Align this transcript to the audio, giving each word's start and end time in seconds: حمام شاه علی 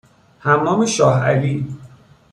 حمام 0.39 0.85
شاه 0.85 1.13
علی 1.25 1.77